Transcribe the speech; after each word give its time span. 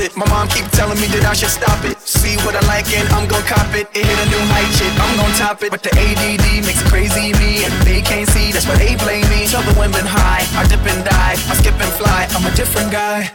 it. 0.00 0.16
My 0.16 0.26
mom 0.28 0.48
keep 0.48 0.66
telling 0.72 0.98
me 1.00 1.06
that 1.14 1.24
I 1.28 1.34
should 1.34 1.52
stop 1.52 1.84
it. 1.84 2.00
See 2.00 2.36
what 2.42 2.56
I 2.56 2.62
like 2.66 2.88
and 2.96 3.06
I'm 3.12 3.28
gon' 3.28 3.44
cop 3.44 3.68
it. 3.76 3.86
It 3.94 4.04
hit 4.08 4.18
a 4.18 4.26
new 4.32 4.42
height, 4.50 4.68
shit, 4.74 4.92
I'm 4.96 5.12
gon' 5.16 5.32
top 5.36 5.62
it. 5.62 5.70
But 5.70 5.82
the 5.82 5.92
ADD 5.92 6.64
makes 6.64 6.82
crazy 6.88 7.32
me, 7.36 7.64
and 7.64 7.72
they 7.84 8.00
can't 8.00 8.28
see, 8.28 8.50
that's 8.50 8.66
why 8.66 8.76
they 8.76 8.96
blame 8.96 9.28
me. 9.28 9.46
Tell 9.46 9.62
the 9.62 9.76
women 9.78 10.04
high, 10.04 10.44
I 10.58 10.66
dip 10.66 10.84
and 10.88 11.04
die, 11.04 11.36
I 11.36 11.54
skip 11.54 11.76
and 11.78 11.92
fly, 11.92 12.26
I'm 12.32 12.44
a 12.44 12.54
different 12.56 12.90
guy. 12.90 13.30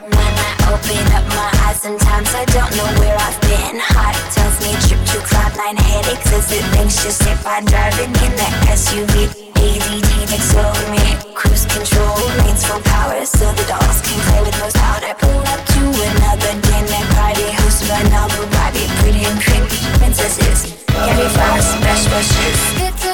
Open 0.66 1.06
up 1.14 1.26
my 1.38 1.50
eyes, 1.70 1.78
sometimes 1.80 2.34
I 2.34 2.44
don't 2.46 2.74
know 2.74 2.90
where 2.98 3.14
I've 3.14 3.40
been. 3.46 3.78
Heart 3.78 4.18
tells 4.34 4.58
me 4.66 4.74
trip 4.90 4.98
to 5.14 5.22
cloudline 5.22 5.78
headaches 5.78 6.34
as 6.34 6.52
it 6.52 6.66
anxious 6.82 7.22
if 7.22 7.46
I'm 7.46 7.66
driving 7.66 8.10
in 8.26 8.34
the 8.34 8.50
SUV. 8.74 9.30
ADD 9.62 10.10
takes 10.26 10.58
over 10.58 10.86
me, 10.90 11.06
cruise 11.38 11.70
control, 11.70 12.18
lanes 12.42 12.66
full 12.66 12.82
power, 12.82 13.24
so 13.26 13.46
the 13.54 13.66
dolls 13.70 14.02
can 14.02 14.18
play 14.26 14.42
with 14.42 14.58
most 14.58 14.76
powder. 14.78 15.14
Pull 15.22 15.46
up 15.54 15.62
to 15.78 15.82
another 15.86 16.54
dinner 16.58 17.06
party, 17.14 17.46
hosted 17.62 17.86
by 17.86 18.02
Noble 18.10 18.50
Body, 18.58 18.90
pretty 19.06 19.22
and 19.22 19.38
creepy 19.38 19.78
princesses. 20.02 20.82
Candy 20.90 21.30
flowers, 21.30 21.70
best 21.86 22.10
wishes. 22.10 23.05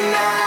night. 0.00 0.37